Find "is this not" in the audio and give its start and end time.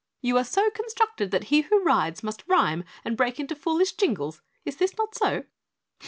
4.65-5.13